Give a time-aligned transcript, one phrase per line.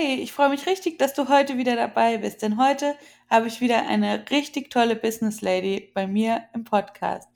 [0.00, 2.94] Hey, ich freue mich richtig, dass du heute wieder dabei bist, denn heute
[3.28, 7.28] habe ich wieder eine richtig tolle Business Lady bei mir im Podcast.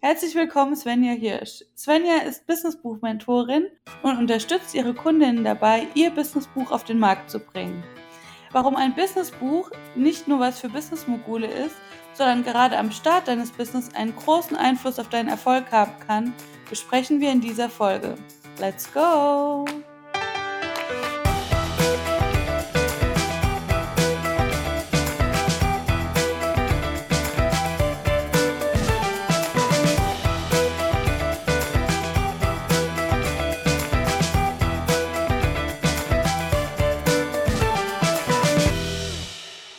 [0.00, 1.64] Herzlich willkommen, Svenja Hirsch.
[1.76, 3.66] Svenja ist Businessbuch-Mentorin
[4.04, 7.82] und unterstützt ihre Kundinnen dabei, ihr Businessbuch auf den Markt zu bringen.
[8.52, 11.74] Warum ein Businessbuch nicht nur was für Businessmogule ist,
[12.14, 16.32] sondern gerade am Start deines Business einen großen Einfluss auf deinen Erfolg haben kann,
[16.70, 18.14] besprechen wir in dieser Folge.
[18.60, 19.64] Let's go!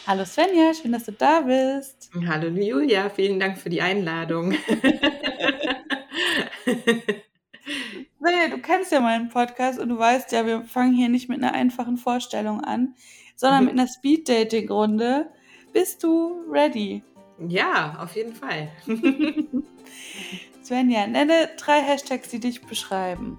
[0.10, 2.10] Hallo Svenja, schön, dass du da bist.
[2.28, 4.54] Hallo Julia, vielen Dank für die Einladung.
[8.18, 11.44] Svenja, du kennst ja meinen Podcast und du weißt ja, wir fangen hier nicht mit
[11.44, 12.96] einer einfachen Vorstellung an,
[13.36, 13.66] sondern mhm.
[13.68, 15.30] mit einer Speed-Dating-Runde.
[15.74, 17.04] Bist du ready?
[17.48, 18.72] Ja, auf jeden Fall.
[20.64, 23.38] Svenja, nenne drei Hashtags, die dich beschreiben.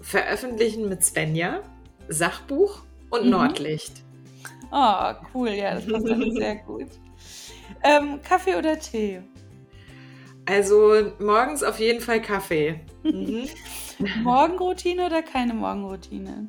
[0.00, 1.62] Veröffentlichen mit Svenja,
[2.08, 3.30] Sachbuch und mhm.
[3.30, 4.03] Nordlicht.
[4.76, 6.88] Oh, cool, ja, das passt alles sehr gut.
[7.84, 9.22] Ähm, Kaffee oder Tee?
[10.46, 12.80] Also morgens auf jeden Fall Kaffee.
[13.04, 13.48] Mhm.
[14.24, 16.48] Morgenroutine oder keine Morgenroutine?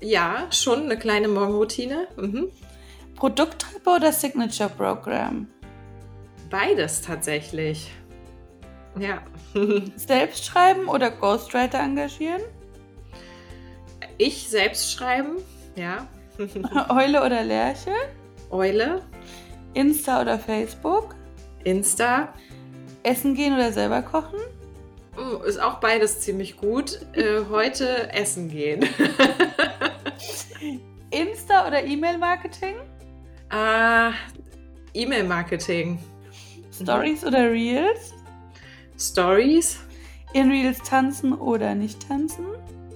[0.00, 2.08] Ja, schon eine kleine Morgenroutine.
[2.16, 2.48] Mhm.
[3.16, 5.46] Produkttreppe oder Signature Program?
[6.48, 7.92] Beides tatsächlich.
[8.98, 9.22] Ja.
[9.96, 12.42] selbst schreiben oder Ghostwriter engagieren?
[14.16, 15.36] Ich selbst schreiben,
[15.74, 16.08] ja.
[16.88, 17.92] Eule oder Lerche?
[18.50, 19.02] Eule.
[19.74, 21.14] Insta oder Facebook?
[21.64, 22.32] Insta.
[23.02, 24.38] Essen gehen oder selber kochen?
[25.16, 27.00] Oh, ist auch beides ziemlich gut.
[27.14, 28.80] Äh, heute essen gehen.
[31.10, 32.76] Insta oder E-Mail-Marketing?
[33.50, 34.12] Ah,
[34.92, 35.98] E-Mail-Marketing.
[36.72, 37.28] Stories mhm.
[37.28, 38.12] oder Reels?
[38.98, 39.80] Stories.
[40.32, 42.46] In Reels tanzen oder nicht tanzen?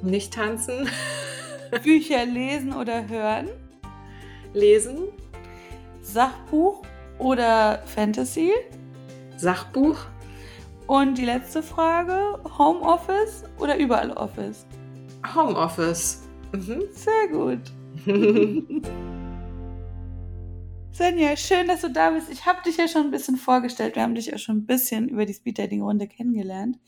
[0.03, 0.89] Nicht tanzen.
[1.79, 3.49] Bücher lesen oder hören?
[4.53, 5.09] Lesen.
[6.03, 6.83] Sachbuch
[7.19, 8.53] oder Fantasy?
[9.37, 9.99] Sachbuch.
[10.87, 14.67] Und die letzte Frage: Homeoffice oder überall Office?
[15.35, 16.29] Homeoffice.
[16.53, 16.83] Mhm.
[16.93, 17.61] Sehr gut.
[20.93, 22.31] Senja, schön, dass du da bist.
[22.31, 23.95] Ich habe dich ja schon ein bisschen vorgestellt.
[23.95, 26.79] Wir haben dich ja schon ein bisschen über die Speeddating-Runde kennengelernt.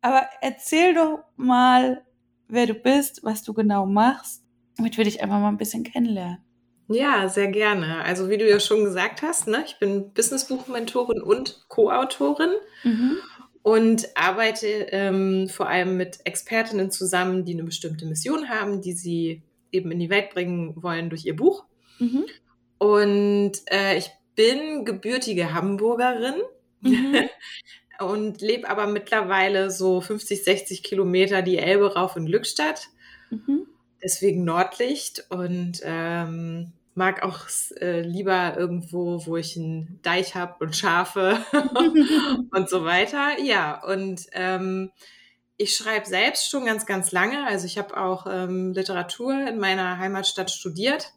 [0.00, 2.04] Aber erzähl doch mal,
[2.52, 4.44] wer du bist, was du genau machst,
[4.76, 6.38] damit wir dich einfach mal ein bisschen kennenlernen.
[6.88, 8.02] Ja, sehr gerne.
[8.04, 12.52] Also wie du ja schon gesagt hast, ne, ich bin Businessbuchmentorin und Co-Autorin
[12.84, 13.16] mhm.
[13.62, 19.42] und arbeite ähm, vor allem mit Expertinnen zusammen, die eine bestimmte Mission haben, die sie
[19.70, 21.64] eben in die Welt bringen wollen durch ihr Buch.
[21.98, 22.26] Mhm.
[22.78, 26.34] Und äh, ich bin gebürtige Hamburgerin.
[26.80, 27.16] Mhm.
[28.04, 32.88] und lebe aber mittlerweile so 50, 60 Kilometer die Elbe rauf in Glückstadt.
[33.30, 33.66] Mhm.
[34.02, 37.46] Deswegen Nordlicht und ähm, mag auch
[37.80, 41.38] äh, lieber irgendwo, wo ich einen Deich habe und Schafe
[42.50, 43.40] und so weiter.
[43.40, 44.90] Ja, und ähm,
[45.56, 47.46] ich schreibe selbst schon ganz, ganz lange.
[47.46, 51.12] Also ich habe auch ähm, Literatur in meiner Heimatstadt studiert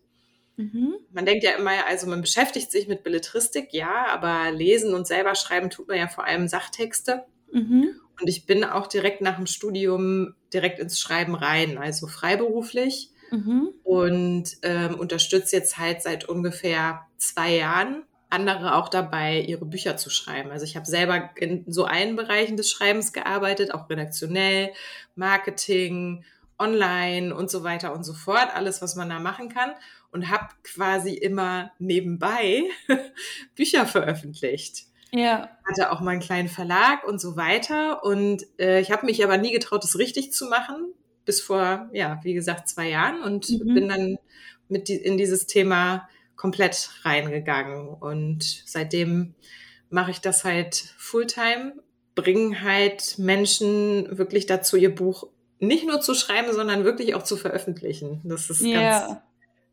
[0.58, 0.96] Mhm.
[1.12, 5.36] Man denkt ja immer, also man beschäftigt sich mit Belletristik, ja, aber lesen und selber
[5.36, 7.26] schreiben tut man ja vor allem Sachtexte.
[7.52, 8.00] Mhm.
[8.20, 13.10] Und ich bin auch direkt nach dem Studium direkt ins Schreiben rein, also freiberuflich.
[13.32, 13.70] Mhm.
[13.84, 20.10] Und ähm, unterstütze jetzt halt seit ungefähr zwei Jahren andere auch dabei, ihre Bücher zu
[20.10, 20.52] schreiben.
[20.52, 24.72] Also ich habe selber in so allen Bereichen des Schreibens gearbeitet, auch redaktionell,
[25.16, 26.26] Marketing,
[26.58, 29.74] online und so weiter und so fort, alles, was man da machen kann
[30.16, 32.64] und habe quasi immer nebenbei
[33.56, 34.86] Bücher veröffentlicht.
[35.12, 35.50] Ja.
[35.66, 38.02] Hatte auch mal einen kleinen Verlag und so weiter.
[38.06, 40.94] Und äh, ich habe mich aber nie getraut, das richtig zu machen,
[41.26, 43.74] bis vor, ja, wie gesagt, zwei Jahren und mhm.
[43.74, 44.18] bin dann
[44.70, 46.08] mit die, in dieses Thema
[46.38, 47.90] komplett reingegangen.
[47.90, 49.36] Und seitdem
[49.90, 51.74] mache ich das halt Fulltime,
[52.16, 55.28] bringen halt Menschen wirklich dazu, ihr Buch
[55.60, 58.22] nicht nur zu schreiben, sondern wirklich auch zu veröffentlichen.
[58.24, 59.00] Das ist ja.
[59.00, 59.20] ganz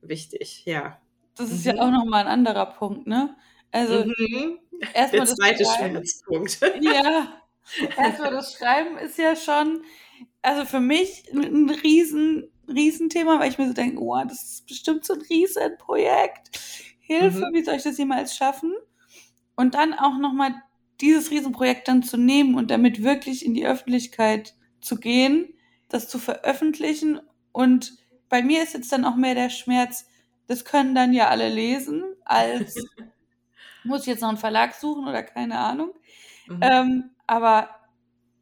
[0.03, 0.99] wichtig, ja.
[1.37, 1.77] Das ist mhm.
[1.77, 3.37] ja auch nochmal ein anderer Punkt, ne?
[3.71, 4.59] Also mhm.
[4.93, 6.61] erstmal Der zweite Schmerzpunkt.
[6.83, 7.43] Ja,
[7.97, 9.83] erstmal das Schreiben ist ja schon,
[10.43, 15.05] also für mich ein riesen, Riesenthema, weil ich mir so denke, oh, das ist bestimmt
[15.05, 16.61] so ein Riesenprojekt.
[17.01, 17.55] Hilfe, mhm.
[17.55, 18.75] wie soll ich das jemals schaffen?
[19.57, 20.55] Und dann auch nochmal
[21.01, 25.55] dieses Riesenprojekt dann zu nehmen und damit wirklich in die Öffentlichkeit zu gehen,
[25.89, 27.21] das zu veröffentlichen
[27.51, 27.95] und
[28.33, 30.07] bei mir ist jetzt dann auch mehr der Schmerz,
[30.47, 32.75] das können dann ja alle lesen, als
[33.85, 35.91] muss ich jetzt noch einen Verlag suchen oder keine Ahnung.
[36.47, 36.61] Mhm.
[36.63, 37.69] Ähm, aber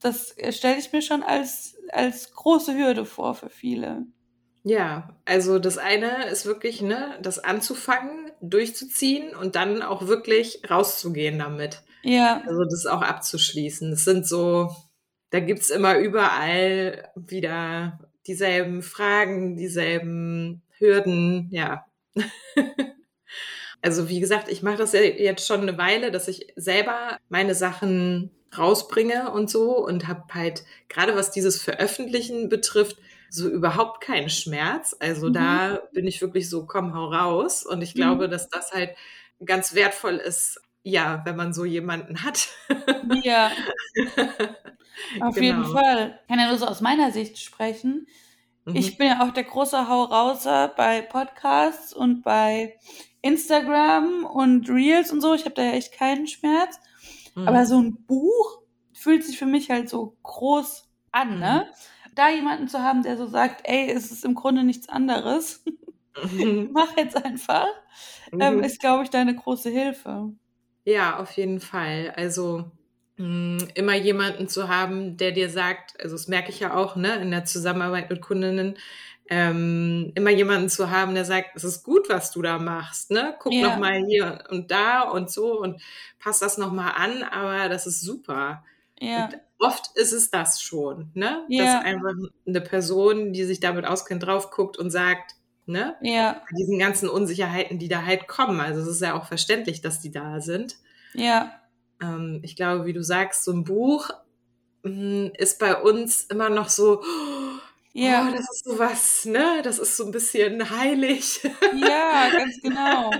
[0.00, 4.06] das stelle ich mir schon als, als große Hürde vor für viele.
[4.62, 11.40] Ja, also das eine ist wirklich, ne, das anzufangen, durchzuziehen und dann auch wirklich rauszugehen
[11.40, 11.82] damit.
[12.04, 12.44] Ja.
[12.46, 13.90] Also das auch abzuschließen.
[13.90, 14.70] Das sind so,
[15.30, 21.86] da gibt es immer überall wieder dieselben Fragen, dieselben Hürden, ja.
[23.82, 27.54] also wie gesagt, ich mache das ja jetzt schon eine Weile, dass ich selber meine
[27.54, 32.96] Sachen rausbringe und so und habe halt gerade was dieses Veröffentlichen betrifft,
[33.30, 34.96] so überhaupt keinen Schmerz.
[34.98, 35.34] Also mhm.
[35.34, 37.64] da bin ich wirklich so, komm, hau raus.
[37.64, 38.30] Und ich glaube, mhm.
[38.30, 38.90] dass das halt
[39.44, 42.48] ganz wertvoll ist, ja, wenn man so jemanden hat.
[43.22, 43.52] Ja.
[45.20, 45.46] Auf genau.
[45.46, 46.20] jeden Fall.
[46.22, 48.06] Ich kann ja nur so aus meiner Sicht sprechen.
[48.64, 48.76] Mhm.
[48.76, 52.76] Ich bin ja auch der große Hau-Rauser bei Podcasts und bei
[53.22, 55.34] Instagram und Reels und so.
[55.34, 56.78] Ich habe da ja echt keinen Schmerz.
[57.34, 57.48] Mhm.
[57.48, 58.60] Aber so ein Buch
[58.92, 61.66] fühlt sich für mich halt so groß an, ne?
[61.68, 62.14] Mhm.
[62.14, 65.64] Da jemanden zu haben, der so sagt, ey, es ist im Grunde nichts anderes.
[66.32, 66.70] Mhm.
[66.72, 67.68] Mach jetzt einfach,
[68.32, 68.64] ähm, mhm.
[68.64, 70.32] ist, glaube ich, deine große Hilfe.
[70.84, 72.12] Ja, auf jeden Fall.
[72.16, 72.70] Also
[73.74, 77.30] immer jemanden zu haben, der dir sagt, also das merke ich ja auch, ne, in
[77.30, 78.76] der Zusammenarbeit mit Kundinnen,
[79.28, 83.36] ähm, immer jemanden zu haben, der sagt, es ist gut, was du da machst, ne?
[83.38, 83.68] Guck ja.
[83.68, 85.80] noch mal hier und da und so und
[86.18, 88.64] pass das noch mal an, aber das ist super.
[88.98, 89.26] Ja.
[89.26, 91.44] Und oft ist es das schon, ne?
[91.48, 91.64] Ja.
[91.64, 92.14] Dass einfach
[92.46, 95.34] eine Person, die sich damit auskennt, drauf guckt und sagt,
[95.66, 95.94] ne?
[96.00, 96.42] Ja.
[96.58, 98.60] Diesen ganzen Unsicherheiten, die da halt kommen.
[98.60, 100.76] Also es ist ja auch verständlich, dass die da sind.
[101.14, 101.59] Ja.
[102.00, 104.10] Ähm, ich glaube, wie du sagst, so ein Buch
[104.82, 107.02] mh, hm, ist bei uns immer noch so,
[107.92, 108.28] ja.
[108.28, 109.62] Oh, das ist so was, ne?
[109.62, 111.40] Das ist so ein bisschen heilig.
[111.72, 113.10] Ja, ganz genau.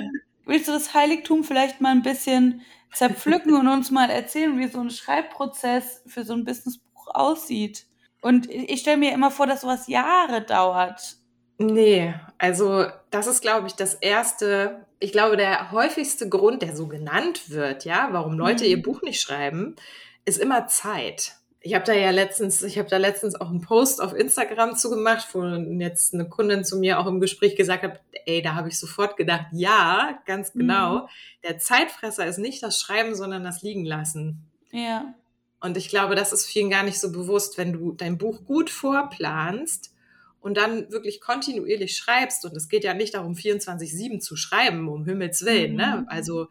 [0.47, 2.63] Willst du das Heiligtum vielleicht mal ein bisschen
[2.93, 7.87] zerpflücken und uns mal erzählen, wie so ein Schreibprozess für so ein Businessbuch aussieht?
[8.23, 11.17] Und ich stelle mir immer vor, dass sowas Jahre dauert.
[11.63, 16.89] Nee, also das ist, glaube ich, das erste, ich glaube, der häufigste Grund, der so
[16.89, 18.71] genannt wird, ja, warum Leute mhm.
[18.71, 19.77] ihr Buch nicht schreiben,
[20.25, 21.37] ist immer Zeit.
[21.61, 25.29] Ich habe da ja letztens, ich habe da letztens auch einen Post auf Instagram zugemacht,
[25.35, 28.79] wo jetzt eine Kundin zu mir auch im Gespräch gesagt hat, ey, da habe ich
[28.79, 31.01] sofort gedacht, ja, ganz genau.
[31.01, 31.09] Mhm.
[31.45, 34.47] Der Zeitfresser ist nicht das Schreiben, sondern das Liegen lassen.
[34.71, 35.13] Ja.
[35.61, 38.71] Und ich glaube, das ist vielen gar nicht so bewusst, wenn du dein Buch gut
[38.71, 39.93] vorplanst
[40.41, 42.45] und dann wirklich kontinuierlich schreibst.
[42.45, 45.75] Und es geht ja nicht darum, 24-7 zu schreiben, um Himmels Willen.
[45.75, 45.87] Ne?
[45.87, 46.01] Mhm.
[46.03, 46.05] Ne?
[46.09, 46.49] Also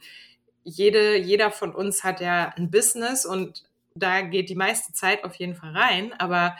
[0.64, 3.64] jede, jeder von uns hat ja ein Business und
[3.96, 6.14] da geht die meiste Zeit auf jeden Fall rein.
[6.20, 6.56] Aber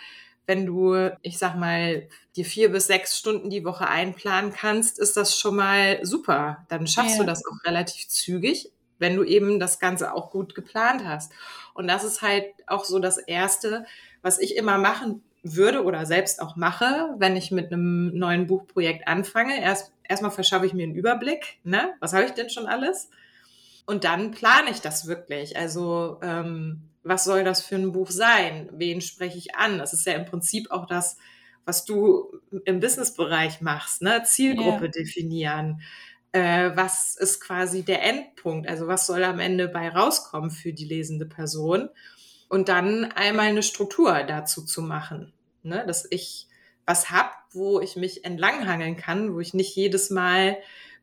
[0.48, 5.16] wenn du, ich sag mal, dir vier bis sechs Stunden die Woche einplanen kannst, ist
[5.16, 6.66] das schon mal super.
[6.70, 7.22] Dann schaffst ja.
[7.22, 11.31] du das auch relativ zügig, wenn du eben das Ganze auch gut geplant hast.
[11.76, 13.86] Und das ist halt auch so das Erste,
[14.24, 19.07] was ich immer machen würde oder selbst auch mache, wenn ich mit einem neuen Buchprojekt
[19.07, 19.62] anfange.
[19.62, 21.94] Erst, erstmal verschaffe ich mir einen Überblick, ne?
[22.00, 23.09] Was habe ich denn schon alles?
[23.86, 25.57] Und dann plane ich das wirklich.
[25.57, 28.69] Also ähm, was soll das für ein Buch sein?
[28.74, 29.80] Wen spreche ich an?
[29.80, 31.18] Das ist ja im Prinzip auch das,
[31.65, 34.24] was du im Businessbereich machst, ne?
[34.24, 34.92] Zielgruppe yeah.
[34.92, 35.81] definieren.
[36.31, 38.68] Äh, was ist quasi der Endpunkt?
[38.68, 41.90] Also was soll am Ende bei rauskommen für die lesende Person?
[42.49, 45.31] Und dann einmal eine Struktur dazu zu machen,
[45.63, 45.85] ne?
[45.87, 46.47] dass ich
[46.85, 50.57] was hab, wo ich mich entlanghangeln kann, wo ich nicht jedes Mal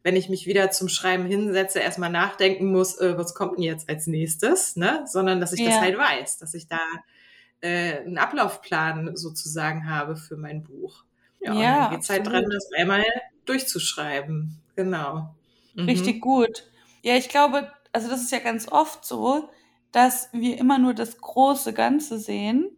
[0.07, 3.89] wenn ich mich wieder zum Schreiben hinsetze, erstmal nachdenken muss, äh, was kommt denn jetzt
[3.89, 5.05] als nächstes, ne?
[5.05, 5.71] Sondern dass ich ja.
[5.71, 6.79] das halt weiß, dass ich da
[7.61, 11.03] äh, einen Ablaufplan sozusagen habe für mein Buch.
[11.41, 13.05] Ja, ja und dann geht's halt dran, das einmal
[13.47, 14.61] durchzuschreiben.
[14.77, 15.35] Genau.
[15.75, 15.87] Mhm.
[15.87, 16.71] Richtig gut.
[17.03, 19.51] Ja, ich glaube, also das ist ja ganz oft so,
[19.97, 22.69] dass wir immer nur das große Ganze sehen.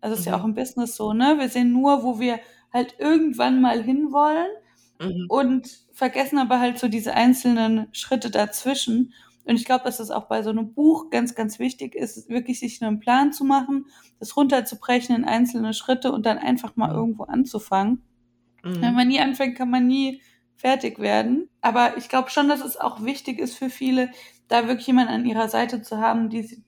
[0.00, 0.32] Also das ist mhm.
[0.32, 1.36] ja auch im Business so, ne?
[1.38, 2.40] Wir sehen nur, wo wir
[2.72, 4.48] halt irgendwann mal hinwollen
[5.00, 5.26] mhm.
[5.28, 9.14] und vergessen aber halt so diese einzelnen Schritte dazwischen.
[9.44, 12.58] Und ich glaube, dass das auch bei so einem Buch ganz, ganz wichtig ist, wirklich
[12.58, 13.86] sich einen Plan zu machen,
[14.18, 16.96] das runterzubrechen in einzelne Schritte und dann einfach mal mhm.
[16.96, 18.02] irgendwo anzufangen.
[18.64, 18.82] Mhm.
[18.82, 20.20] Wenn man nie anfängt, kann man nie
[20.56, 21.48] fertig werden.
[21.60, 24.10] Aber ich glaube schon, dass es auch wichtig ist für viele,
[24.48, 26.62] da wirklich jemanden an ihrer Seite zu haben, die,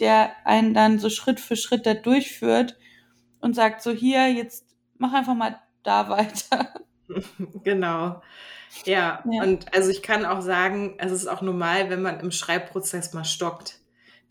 [0.00, 2.76] der einen dann so Schritt für Schritt da durchführt
[3.40, 4.66] und sagt so hier, jetzt
[4.98, 6.74] mach einfach mal da weiter.
[7.62, 8.22] Genau.
[8.84, 12.32] Ja, ja, und also ich kann auch sagen, es ist auch normal, wenn man im
[12.32, 13.80] Schreibprozess mal stockt.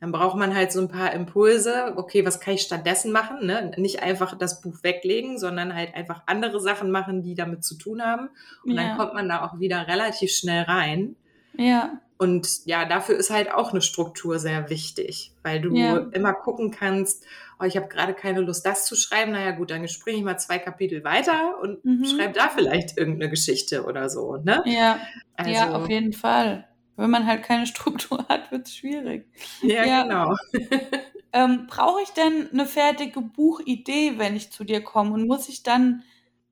[0.04, 1.94] Dann braucht man halt so ein paar Impulse.
[1.96, 3.46] Okay, was kann ich stattdessen machen?
[3.46, 3.72] Ne?
[3.78, 8.02] Nicht einfach das Buch weglegen, sondern halt einfach andere Sachen machen, die damit zu tun
[8.02, 8.28] haben.
[8.66, 8.84] Und ja.
[8.84, 11.16] dann kommt man da auch wieder relativ schnell rein.
[11.56, 12.02] Ja.
[12.18, 15.96] Und ja, dafür ist halt auch eine Struktur sehr wichtig, weil du ja.
[16.12, 17.24] immer gucken kannst,
[17.62, 19.32] oh, ich habe gerade keine Lust, das zu schreiben.
[19.32, 22.04] Naja, gut, dann springe ich mal zwei Kapitel weiter und mhm.
[22.04, 24.36] schreibe da vielleicht irgendeine Geschichte oder so.
[24.36, 24.64] Ne?
[24.66, 25.00] Ja.
[25.38, 26.68] Also, ja, auf jeden Fall.
[26.96, 29.28] Wenn man halt keine Struktur hat, wird es schwierig.
[29.62, 30.04] Ja, ja.
[30.04, 30.36] genau.
[31.34, 35.14] ähm, Brauche ich denn eine fertige Buchidee, wenn ich zu dir komme?
[35.14, 36.04] Und muss ich dann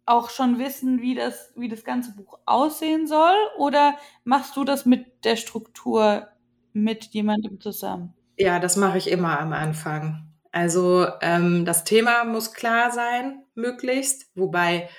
[0.05, 3.35] auch schon wissen, wie das, wie das ganze Buch aussehen soll?
[3.57, 6.27] Oder machst du das mit der Struktur
[6.73, 8.13] mit jemandem zusammen?
[8.37, 10.27] Ja, das mache ich immer am Anfang.
[10.51, 14.31] Also ähm, das Thema muss klar sein, möglichst.
[14.35, 14.89] Wobei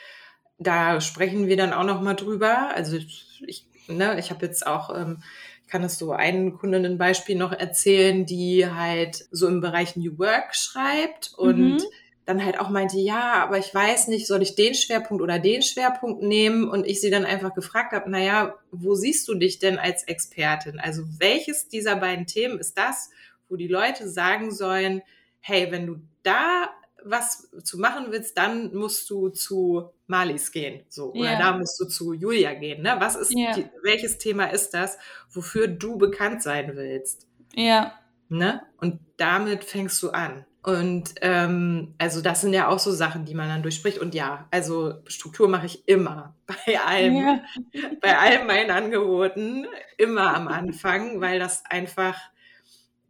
[0.58, 2.70] da sprechen wir dann auch noch mal drüber.
[2.74, 5.22] Also ich, ne, ich habe jetzt auch, ähm,
[5.64, 10.54] ich kann das so einen Kundinnenbeispiel noch erzählen, die halt so im Bereich New Work
[10.54, 11.78] schreibt und mhm
[12.24, 15.62] dann halt auch meinte, ja, aber ich weiß nicht, soll ich den Schwerpunkt oder den
[15.62, 16.68] Schwerpunkt nehmen?
[16.68, 20.78] Und ich sie dann einfach gefragt habe, naja, wo siehst du dich denn als Expertin?
[20.78, 23.10] Also welches dieser beiden Themen ist das,
[23.48, 25.02] wo die Leute sagen sollen,
[25.40, 26.70] hey, wenn du da
[27.04, 31.38] was zu machen willst, dann musst du zu Malis gehen, so oder ja.
[31.38, 32.82] da musst du zu Julia gehen.
[32.82, 32.96] Ne?
[32.98, 33.52] Was ist ja.
[33.54, 34.98] die, welches Thema ist das,
[35.30, 37.26] wofür du bekannt sein willst?
[37.54, 37.92] Ja.
[38.28, 38.62] Ne?
[38.78, 40.44] Und damit fängst du an.
[40.62, 43.98] Und ähm, also das sind ja auch so Sachen, die man dann durchspricht.
[43.98, 47.40] Und ja, also Struktur mache ich immer bei allem, ja.
[48.00, 49.66] bei all meinen Angeboten,
[49.98, 52.16] immer am Anfang, weil das einfach,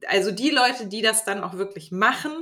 [0.06, 2.32] also die Leute, die das dann auch wirklich machen,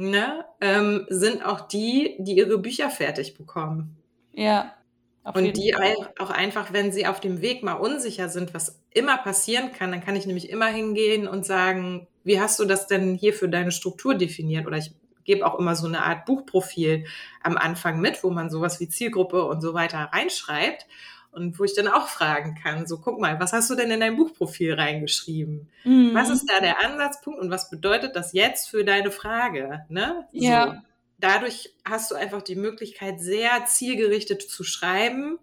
[0.00, 3.96] ne, ähm, sind auch die, die ihre Bücher fertig bekommen.
[4.32, 4.74] Ja.
[5.22, 5.74] Und die
[6.18, 10.02] auch einfach, wenn sie auf dem Weg mal unsicher sind, was immer passieren kann, dann
[10.02, 13.70] kann ich nämlich immer hingehen und sagen, wie hast du das denn hier für deine
[13.70, 14.66] Struktur definiert?
[14.66, 14.92] Oder ich
[15.24, 17.04] gebe auch immer so eine Art Buchprofil
[17.42, 20.86] am Anfang mit, wo man sowas wie Zielgruppe und so weiter reinschreibt.
[21.32, 24.00] Und wo ich dann auch fragen kann, so guck mal, was hast du denn in
[24.00, 25.68] dein Buchprofil reingeschrieben?
[25.84, 26.10] Mhm.
[26.12, 29.84] Was ist da der Ansatzpunkt und was bedeutet das jetzt für deine Frage?
[29.88, 30.26] Ne?
[30.32, 30.66] Ja.
[30.66, 30.74] So.
[31.18, 35.38] Dadurch hast du einfach die Möglichkeit, sehr zielgerichtet zu schreiben.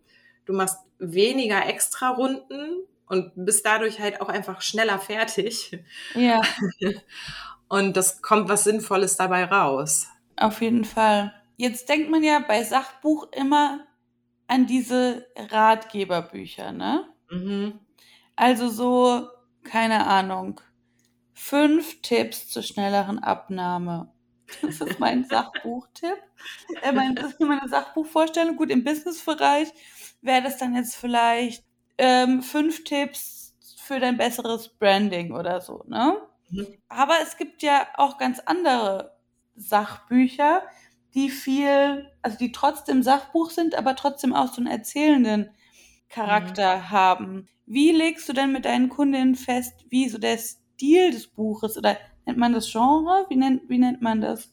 [0.45, 5.79] Du machst weniger Extra-Runden, und bist dadurch halt auch einfach schneller fertig.
[6.13, 6.41] Ja.
[7.69, 10.07] Und das kommt was Sinnvolles dabei raus.
[10.37, 11.33] Auf jeden Fall.
[11.57, 13.79] Jetzt denkt man ja bei Sachbuch immer
[14.47, 17.05] an diese Ratgeberbücher, ne?
[17.29, 17.79] Mhm.
[18.35, 19.27] Also so,
[19.63, 20.61] keine Ahnung,
[21.33, 24.11] fünf Tipps zur schnelleren Abnahme.
[24.61, 26.17] Das ist mein Sachbuchtipp.
[26.81, 28.55] Äh, mein, das ist meine Sachbuchvorstellung.
[28.55, 29.69] Gut, im Businessbereich
[30.21, 31.63] wäre das dann jetzt vielleicht
[31.97, 36.17] ähm, fünf Tipps für dein besseres Branding oder so, ne?
[36.49, 36.67] Mhm.
[36.89, 39.17] Aber es gibt ja auch ganz andere
[39.55, 40.61] Sachbücher,
[41.13, 45.49] die viel, also die trotzdem Sachbuch sind, aber trotzdem auch so einen erzählenden
[46.09, 46.89] Charakter mhm.
[46.91, 47.47] haben.
[47.65, 51.97] Wie legst du denn mit deinen Kundinnen fest, wie so der Stil des Buches oder
[52.25, 53.25] nennt man das Genre?
[53.29, 54.49] Wie nennt, wie nennt man das?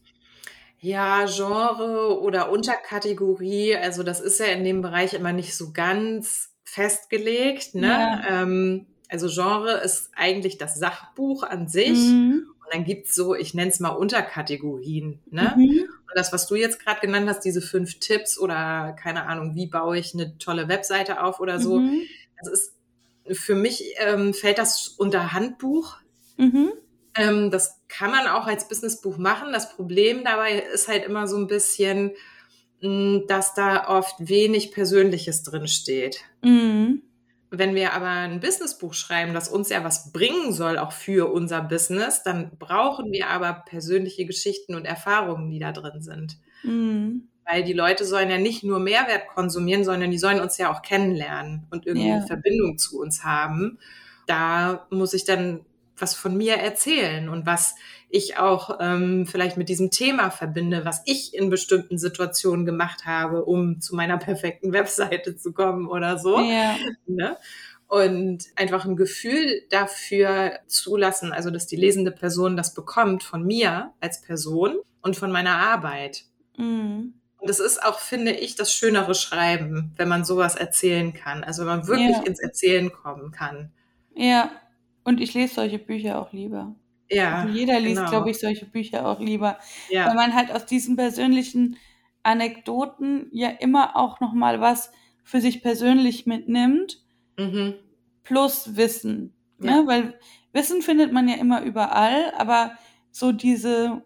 [0.80, 6.50] Ja, Genre oder Unterkategorie, also das ist ja in dem Bereich immer nicht so ganz
[6.64, 7.74] festgelegt.
[7.74, 7.86] Ne?
[7.88, 8.42] Ja.
[8.42, 11.98] Ähm, also Genre ist eigentlich das Sachbuch an sich.
[11.98, 12.48] Mhm.
[12.64, 15.20] Und dann gibt es so, ich nenne es mal Unterkategorien.
[15.30, 15.54] Ne?
[15.56, 15.84] Mhm.
[16.14, 19.98] Das, was du jetzt gerade genannt hast, diese fünf Tipps oder keine Ahnung, wie baue
[19.98, 22.02] ich eine tolle Webseite auf oder so, mhm.
[22.38, 22.74] das ist
[23.32, 25.96] für mich ähm, fällt das unter Handbuch.
[26.36, 26.72] Mhm.
[27.16, 29.52] Ähm, das kann man auch als Businessbuch machen.
[29.52, 32.12] Das Problem dabei ist halt immer so ein bisschen,
[32.80, 36.20] dass da oft wenig Persönliches drin steht.
[36.42, 37.02] Mhm.
[37.58, 41.60] Wenn wir aber ein Businessbuch schreiben, das uns ja was bringen soll, auch für unser
[41.60, 46.38] Business, dann brauchen wir aber persönliche Geschichten und Erfahrungen, die da drin sind.
[46.62, 47.28] Mhm.
[47.46, 50.82] Weil die Leute sollen ja nicht nur Mehrwert konsumieren, sondern die sollen uns ja auch
[50.82, 52.16] kennenlernen und irgendwie ja.
[52.16, 53.78] eine Verbindung zu uns haben.
[54.26, 55.60] Da muss ich dann
[55.96, 57.74] was von mir erzählen und was
[58.08, 63.44] ich auch ähm, vielleicht mit diesem Thema verbinde, was ich in bestimmten Situationen gemacht habe,
[63.44, 66.38] um zu meiner perfekten Webseite zu kommen oder so.
[66.38, 66.76] Ja.
[67.06, 67.36] Ne?
[67.86, 73.92] Und einfach ein Gefühl dafür zulassen, also dass die lesende Person das bekommt von mir
[74.00, 76.24] als Person und von meiner Arbeit.
[76.56, 77.14] Mhm.
[77.38, 81.44] Und es ist auch, finde ich, das schönere Schreiben, wenn man sowas erzählen kann.
[81.44, 82.22] Also wenn man wirklich ja.
[82.22, 83.70] ins Erzählen kommen kann.
[84.14, 84.50] Ja,
[85.04, 86.74] und ich lese solche Bücher auch lieber.
[87.10, 87.42] Ja.
[87.42, 88.10] Also jeder liest, genau.
[88.10, 89.58] glaube ich, solche Bücher auch lieber.
[89.90, 90.08] Ja.
[90.08, 91.76] Weil man halt aus diesen persönlichen
[92.22, 94.90] Anekdoten ja immer auch nochmal was
[95.22, 97.02] für sich persönlich mitnimmt.
[97.38, 97.74] Mhm.
[98.22, 99.34] Plus Wissen.
[99.60, 99.82] Ja.
[99.82, 99.86] Ne?
[99.86, 100.18] Weil
[100.52, 102.76] Wissen findet man ja immer überall, aber
[103.10, 104.02] so diese,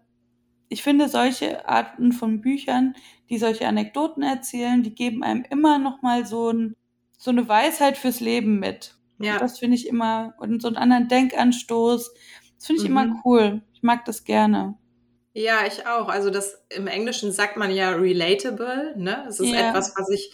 [0.69, 2.95] ich finde solche Arten von Büchern,
[3.31, 6.75] die solche Anekdoten erzählen, die geben einem immer noch mal so, ein,
[7.17, 8.98] so eine Weisheit fürs Leben mit.
[9.19, 9.35] Ja.
[9.35, 12.13] Und das finde ich immer, und so einen anderen Denkanstoß.
[12.57, 12.97] Das finde ich mhm.
[12.97, 13.63] immer cool.
[13.73, 14.77] Ich mag das gerne.
[15.35, 16.09] Ja, ich auch.
[16.09, 19.25] Also das im Englischen sagt man ja relatable, ne?
[19.29, 19.69] Es ist ja.
[19.69, 20.33] etwas, was ich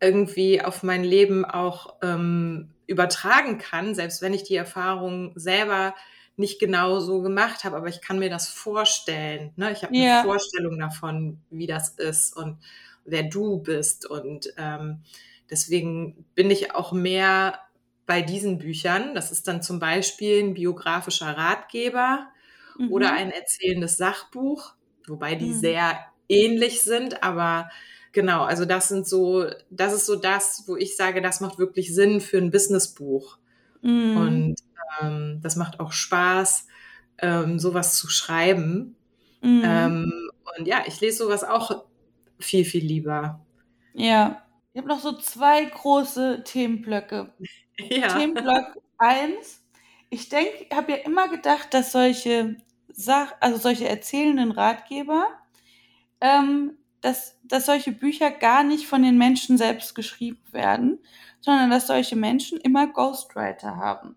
[0.00, 5.94] irgendwie auf mein Leben auch ähm, übertragen kann, selbst wenn ich die Erfahrung selber
[6.36, 9.52] nicht genau so gemacht habe, aber ich kann mir das vorstellen.
[9.56, 9.72] Ne?
[9.72, 10.20] Ich habe ja.
[10.20, 12.58] eine Vorstellung davon, wie das ist und
[13.04, 14.06] wer du bist.
[14.06, 15.02] Und ähm,
[15.50, 17.60] deswegen bin ich auch mehr
[18.10, 19.14] bei diesen Büchern.
[19.14, 22.26] Das ist dann zum Beispiel ein biografischer Ratgeber
[22.76, 22.90] mhm.
[22.90, 24.74] oder ein erzählendes Sachbuch,
[25.06, 25.60] wobei die mhm.
[25.60, 27.70] sehr ähnlich sind, aber
[28.10, 31.94] genau, also das sind so, das ist so das, wo ich sage, das macht wirklich
[31.94, 33.38] Sinn für ein Businessbuch.
[33.82, 34.16] Mhm.
[34.16, 34.56] Und
[35.00, 36.66] ähm, das macht auch Spaß,
[37.18, 38.96] ähm, sowas zu schreiben.
[39.40, 39.62] Mhm.
[39.64, 41.84] Ähm, und ja, ich lese sowas auch
[42.40, 43.46] viel, viel lieber.
[43.94, 44.42] Ja.
[44.72, 47.32] Ich habe noch so zwei große Themenblöcke.
[47.78, 48.08] Ja.
[48.08, 49.62] Themenblock 1.
[50.10, 52.56] Ich denke, habe ja immer gedacht, dass solche
[52.92, 55.26] Sach also solche erzählenden Ratgeber,
[56.20, 60.98] ähm, dass, dass solche Bücher gar nicht von den Menschen selbst geschrieben werden,
[61.40, 64.16] sondern dass solche Menschen immer Ghostwriter haben.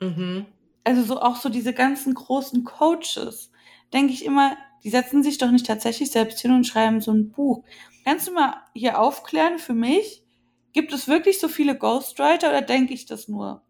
[0.00, 0.46] Mhm.
[0.84, 3.50] Also so auch so diese ganzen großen Coaches,
[3.92, 7.30] denke ich immer, die setzen sich doch nicht tatsächlich selbst hin und schreiben so ein
[7.30, 7.64] Buch.
[8.04, 10.22] Kannst du mal hier aufklären für mich?
[10.76, 13.62] Gibt es wirklich so viele Ghostwriter oder denke ich das nur?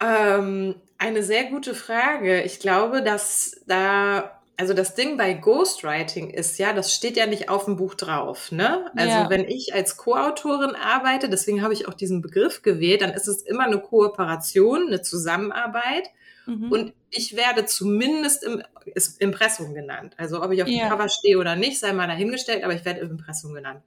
[0.00, 2.40] Ähm, eine sehr gute Frage.
[2.44, 7.50] Ich glaube, dass da, also das Ding bei Ghostwriting ist ja, das steht ja nicht
[7.50, 8.52] auf dem Buch drauf.
[8.52, 8.90] Ne?
[8.96, 9.28] Also ja.
[9.28, 13.42] wenn ich als Co-Autorin arbeite, deswegen habe ich auch diesen Begriff gewählt, dann ist es
[13.42, 16.08] immer eine Kooperation, eine Zusammenarbeit.
[16.46, 16.72] Mhm.
[16.72, 18.62] Und ich werde zumindest im
[19.18, 20.14] Impressum genannt.
[20.16, 20.84] Also ob ich auf ja.
[20.84, 23.82] dem Cover stehe oder nicht, sei mal dahingestellt, aber ich werde im Impressum genannt.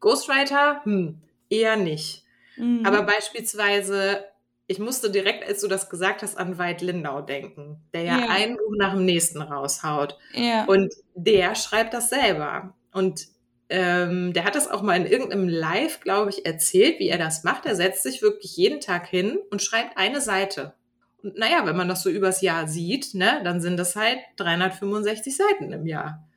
[0.00, 1.18] Ghostwriter, hm,
[1.50, 2.24] eher nicht.
[2.56, 2.84] Mhm.
[2.84, 4.24] Aber beispielsweise,
[4.66, 8.26] ich musste direkt, als du das gesagt hast, an Veit Lindau denken, der ja, ja.
[8.28, 10.18] ein Buch nach dem nächsten raushaut.
[10.34, 10.64] Ja.
[10.66, 12.74] Und der schreibt das selber.
[12.92, 13.28] Und
[13.70, 17.44] ähm, der hat das auch mal in irgendeinem Live, glaube ich, erzählt, wie er das
[17.44, 17.66] macht.
[17.66, 20.74] Er setzt sich wirklich jeden Tag hin und schreibt eine Seite.
[21.22, 25.36] Und naja, wenn man das so übers Jahr sieht, ne, dann sind das halt 365
[25.36, 26.27] Seiten im Jahr.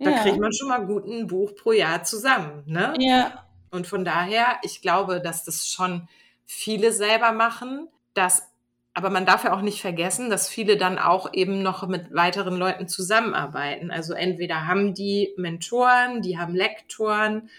[0.00, 0.22] Da ja.
[0.22, 2.62] kriegt man schon mal gut ein Buch pro Jahr zusammen.
[2.66, 2.94] Ne?
[2.98, 3.44] Ja.
[3.70, 6.08] Und von daher, ich glaube, dass das schon
[6.46, 8.48] viele selber machen, dass,
[8.94, 12.56] aber man darf ja auch nicht vergessen, dass viele dann auch eben noch mit weiteren
[12.56, 13.90] Leuten zusammenarbeiten.
[13.90, 17.50] Also entweder haben die Mentoren, die haben Lektoren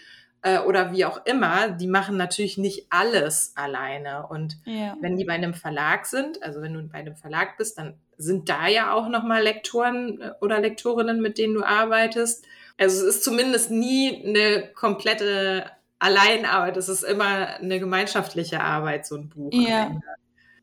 [0.42, 4.26] äh, oder wie auch immer, die machen natürlich nicht alles alleine.
[4.26, 4.96] Und ja.
[5.00, 8.48] wenn die bei einem Verlag sind, also wenn du bei einem Verlag bist, dann sind
[8.48, 12.44] da ja auch nochmal Lektoren äh, oder Lektorinnen, mit denen du arbeitest.
[12.78, 16.76] Also es ist zumindest nie eine komplette Alleinarbeit.
[16.76, 19.52] Es ist immer eine gemeinschaftliche Arbeit, so ein Buch.
[19.52, 20.00] Ja.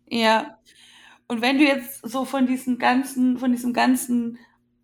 [0.09, 0.57] Ja.
[1.27, 4.39] Und wenn du jetzt so von diesem ganzen, von diesem ganzen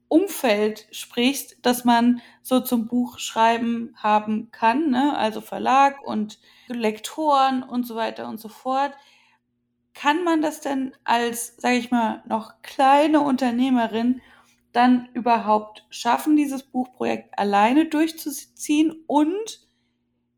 [0.10, 5.18] Umfeld sprichst, dass man so zum Buchschreiben haben kann, ne?
[5.18, 8.92] also Verlag und Lektoren und so weiter und so fort.
[9.94, 14.22] Kann man das denn als, sage ich mal, noch kleine Unternehmerin
[14.72, 19.62] dann überhaupt schaffen, dieses Buchprojekt alleine durchzuziehen und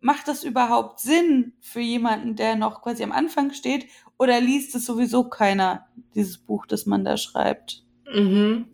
[0.02, 3.88] macht das überhaupt Sinn für jemanden, der noch quasi am Anfang steht
[4.20, 7.84] oder liest es sowieso keiner, dieses Buch, das man da schreibt?
[8.14, 8.68] Mhm.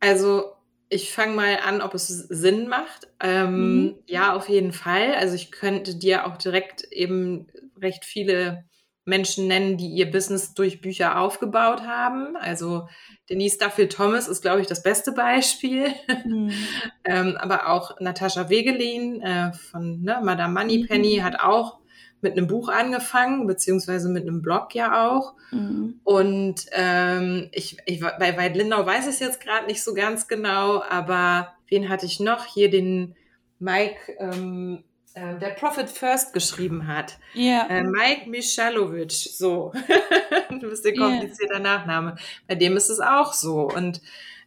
[0.00, 0.52] Also
[0.88, 3.08] ich fange mal an, ob es Sinn macht.
[3.20, 3.94] Ähm, mhm.
[4.06, 5.14] Ja, auf jeden Fall.
[5.14, 7.46] Also ich könnte dir auch direkt eben
[7.80, 8.64] recht viele
[9.04, 12.36] Menschen nennen, die ihr Business durch Bücher aufgebaut haben.
[12.36, 12.88] Also
[13.28, 15.88] Denise Duffield Thomas ist, glaube ich, das beste Beispiel.
[16.24, 16.52] Mhm.
[17.04, 21.24] ähm, aber auch Natascha Wegelin äh, von ne, Madame Moneypenny mhm.
[21.24, 21.78] hat auch
[22.20, 25.34] mit einem Buch angefangen, beziehungsweise mit einem Blog ja auch.
[25.50, 26.00] Mhm.
[26.04, 30.28] Und ähm, ich, ich, bei, bei Lindau weiß ich es jetzt gerade nicht so ganz
[30.28, 32.46] genau, aber wen hatte ich noch?
[32.46, 33.16] Hier den
[33.58, 37.18] Mike, ähm, äh, der Profit First geschrieben hat.
[37.34, 37.66] Ja.
[37.68, 39.72] Äh, Mike Michalovic, so.
[40.48, 41.62] ein bisschen komplizierter yeah.
[41.62, 42.16] Nachname.
[42.48, 43.68] Bei dem ist es auch so.
[43.68, 44.00] Und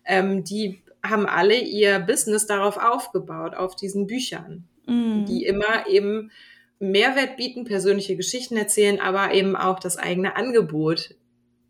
[0.06, 5.26] ähm, die haben alle ihr Business darauf aufgebaut, auf diesen Büchern, mm.
[5.26, 6.32] die immer eben
[6.80, 11.16] Mehrwert bieten, persönliche Geschichten erzählen, aber eben auch das eigene Angebot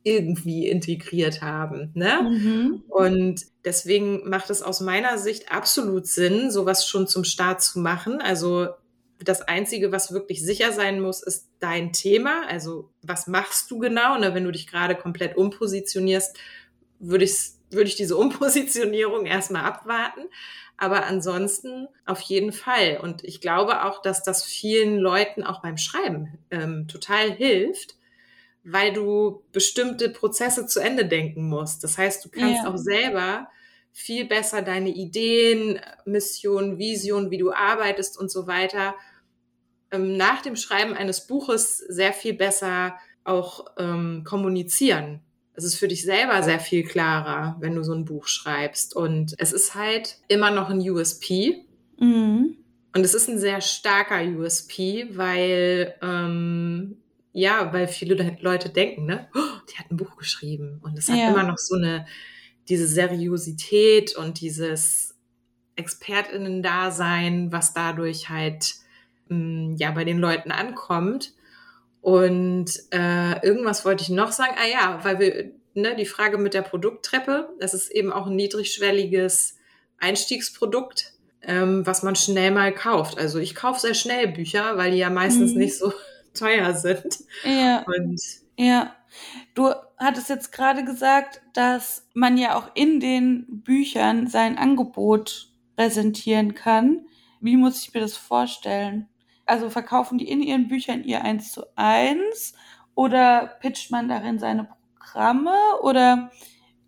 [0.04, 1.92] irgendwie integriert haben.
[1.96, 2.22] Ne?
[2.22, 2.84] Mhm.
[2.90, 8.22] Und deswegen macht es aus meiner Sicht absolut Sinn, sowas schon zum Start zu machen.
[8.22, 8.70] Also
[9.20, 12.48] das Einzige, was wirklich sicher sein muss, ist dein Thema.
[12.48, 14.18] Also was machst du genau?
[14.18, 14.34] Ne?
[14.34, 16.38] Wenn du dich gerade komplett umpositionierst,
[17.00, 20.22] würde ich, würde ich diese Umpositionierung erstmal abwarten.
[20.78, 23.00] Aber ansonsten auf jeden Fall.
[23.02, 27.96] Und ich glaube auch, dass das vielen Leuten auch beim Schreiben ähm, total hilft,
[28.64, 31.84] weil du bestimmte Prozesse zu Ende denken musst.
[31.84, 32.70] Das heißt, du kannst ja.
[32.70, 33.48] auch selber
[33.98, 38.94] viel besser deine Ideen, Mission, Vision, wie du arbeitest und so weiter
[39.90, 45.22] ähm, nach dem Schreiben eines Buches sehr viel besser auch ähm, kommunizieren.
[45.54, 48.94] Es ist für dich selber sehr viel klarer, wenn du so ein Buch schreibst.
[48.94, 51.64] Und es ist halt immer noch ein USP.
[51.98, 52.58] Mhm.
[52.94, 56.98] Und es ist ein sehr starker USP, weil ähm,
[57.32, 61.18] ja, weil viele Leute denken, ne, oh, die hat ein Buch geschrieben und es hat
[61.18, 61.30] ja.
[61.30, 62.06] immer noch so eine
[62.70, 65.16] diese Seriosität und dieses
[65.76, 68.76] Expertinnen-Dasein, was dadurch halt
[69.28, 71.34] mh, mm, ja bei den Leuten ankommt.
[72.02, 74.56] Und äh, irgendwas wollte ich noch sagen.
[74.58, 78.36] Ah ja, weil wir, ne, die Frage mit der Produkttreppe, das ist eben auch ein
[78.36, 79.56] niedrigschwelliges
[79.98, 83.18] Einstiegsprodukt, ähm, was man schnell mal kauft.
[83.18, 85.60] Also ich kaufe sehr schnell Bücher, weil die ja meistens mhm.
[85.60, 85.94] nicht so
[86.34, 87.20] teuer sind.
[87.44, 87.84] Ja.
[87.88, 88.22] Und
[88.58, 88.96] ja.
[89.54, 96.56] Du hattest jetzt gerade gesagt, dass man ja auch in den Büchern sein Angebot präsentieren
[96.56, 97.06] kann.
[97.40, 99.08] Wie muss ich mir das vorstellen?
[99.46, 102.54] Also verkaufen die in ihren Büchern ihr eins zu eins
[102.96, 106.32] oder pitcht man darin seine Programme oder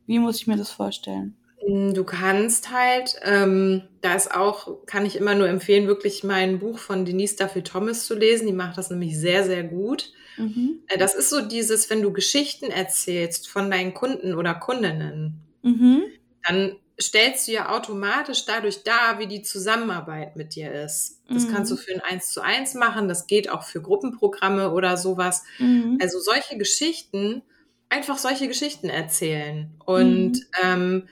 [0.06, 1.38] wie muss ich mir das vorstellen?
[1.68, 6.78] Du kannst halt, ähm, da ist auch, kann ich immer nur empfehlen, wirklich mein Buch
[6.78, 8.48] von Denise Duffy Thomas zu lesen.
[8.48, 10.14] Die macht das nämlich sehr, sehr gut.
[10.38, 10.80] Mhm.
[10.88, 16.04] Äh, das ist so dieses, wenn du Geschichten erzählst von deinen Kunden oder Kundinnen, mhm.
[16.48, 21.22] dann stellst du ja automatisch dadurch dar, wie die Zusammenarbeit mit dir ist.
[21.30, 21.54] Das mhm.
[21.54, 25.44] kannst du für ein Eins zu eins machen, das geht auch für Gruppenprogramme oder sowas.
[25.60, 26.00] Mhm.
[26.02, 27.44] Also solche Geschichten,
[27.90, 29.70] einfach solche Geschichten erzählen.
[29.86, 30.44] Und mhm.
[30.64, 31.08] ähm,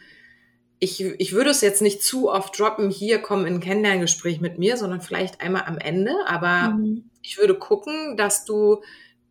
[0.79, 4.57] ich, ich würde es jetzt nicht zu oft droppen, hier komm in ein Kennenlerngespräch mit
[4.57, 6.13] mir, sondern vielleicht einmal am Ende.
[6.25, 7.09] Aber mhm.
[7.21, 8.81] ich würde gucken, dass du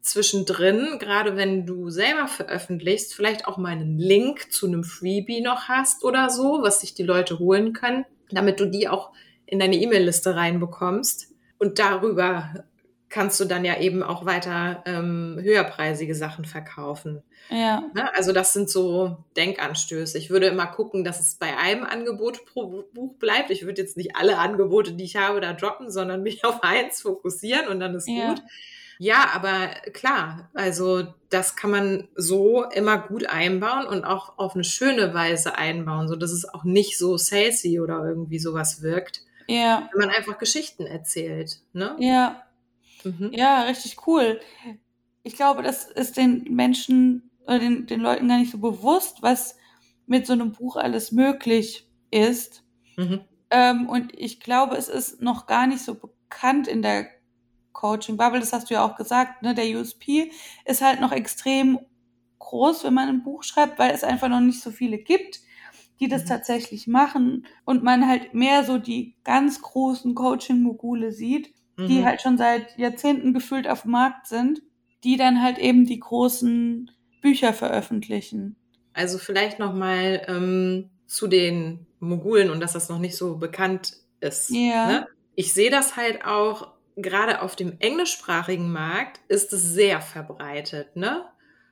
[0.04, 5.68] zwischendrin, gerade wenn du selber veröffentlichst, vielleicht auch mal einen Link zu einem Freebie noch
[5.68, 9.12] hast oder so, was sich die Leute holen können, damit du die auch
[9.46, 11.32] in deine E-Mail-Liste reinbekommst.
[11.58, 12.52] Und darüber
[13.08, 17.22] kannst du dann ja eben auch weiter ähm, höherpreisige Sachen verkaufen.
[17.48, 17.84] Ja.
[17.94, 18.14] Ne?
[18.14, 20.18] Also das sind so Denkanstöße.
[20.18, 23.50] Ich würde immer gucken, dass es bei einem Angebot pro Buch bleibt.
[23.50, 27.00] Ich würde jetzt nicht alle Angebote, die ich habe, da droppen, sondern mich auf eins
[27.00, 28.30] fokussieren und dann ist ja.
[28.30, 28.42] gut.
[28.98, 34.64] Ja, aber klar, also das kann man so immer gut einbauen und auch auf eine
[34.64, 39.22] schöne Weise einbauen, so dass es auch nicht so salesy oder irgendwie sowas wirkt.
[39.48, 39.88] Ja.
[39.92, 41.96] Wenn man einfach Geschichten erzählt, ne?
[41.98, 42.42] Ja.
[43.02, 43.30] Mhm.
[43.32, 44.40] Ja, richtig cool.
[45.22, 49.56] Ich glaube, das ist den Menschen oder den, den Leuten gar nicht so bewusst, was
[50.06, 52.62] mit so einem Buch alles möglich ist.
[52.96, 53.20] Mhm.
[53.50, 57.06] Ähm, und ich glaube, es ist noch gar nicht so bekannt in der
[57.74, 60.30] Coaching Bubble, das hast du ja auch gesagt, ne, der USP
[60.64, 61.78] ist halt noch extrem
[62.38, 65.40] groß, wenn man ein Buch schreibt, weil es einfach noch nicht so viele gibt,
[66.00, 66.28] die das mhm.
[66.28, 71.88] tatsächlich machen und man halt mehr so die ganz großen Coaching-Mogule sieht, mhm.
[71.88, 74.62] die halt schon seit Jahrzehnten gefühlt auf dem Markt sind,
[75.02, 78.56] die dann halt eben die großen Bücher veröffentlichen.
[78.92, 83.96] Also vielleicht noch mal ähm, zu den Mogulen und dass das noch nicht so bekannt
[84.20, 84.50] ist.
[84.50, 84.86] Ja.
[84.86, 85.06] Ne?
[85.34, 91.24] Ich sehe das halt auch gerade auf dem englischsprachigen Markt ist es sehr verbreitet, ne?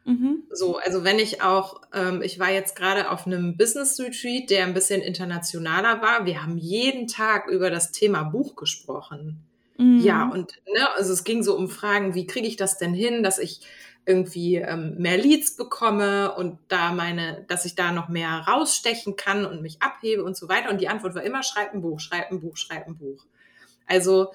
[0.04, 0.42] Mhm.
[0.50, 4.64] So, also wenn ich auch, ähm, ich war jetzt gerade auf einem Business Retreat, der
[4.64, 6.26] ein bisschen internationaler war.
[6.26, 9.44] Wir haben jeden Tag über das Thema Buch gesprochen.
[9.78, 10.00] Mhm.
[10.00, 13.22] Ja, und ne, also es ging so um Fragen, wie kriege ich das denn hin,
[13.22, 13.60] dass ich
[14.04, 19.46] irgendwie ähm, mehr Leads bekomme und da meine, dass ich da noch mehr rausstechen kann
[19.46, 20.70] und mich abhebe und so weiter.
[20.70, 23.24] Und die Antwort war immer, schreib ein Buch, schreib ein Buch, schreib ein Buch.
[23.86, 24.32] Also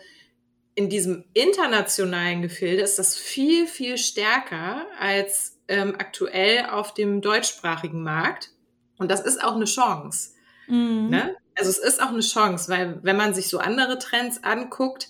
[0.78, 8.04] in diesem internationalen Gefilde ist das viel, viel stärker als ähm, aktuell auf dem deutschsprachigen
[8.04, 8.52] Markt.
[9.00, 10.36] Und das ist auch eine Chance.
[10.68, 11.08] Mhm.
[11.10, 11.36] Ne?
[11.56, 15.10] Also es ist auch eine Chance, weil wenn man sich so andere Trends anguckt,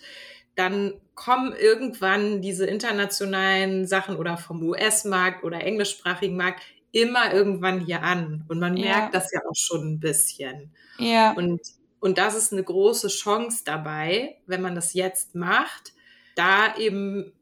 [0.56, 6.62] dann kommen irgendwann diese internationalen Sachen oder vom US-Markt oder englischsprachigen Markt
[6.94, 8.46] immer irgendwann hier an.
[8.48, 9.20] Und man merkt ja.
[9.20, 10.72] das ja auch schon ein bisschen.
[10.98, 11.34] Ja.
[11.34, 11.60] Und
[12.00, 15.94] und das ist eine große Chance dabei, wenn man das jetzt macht,
[16.36, 17.34] da eben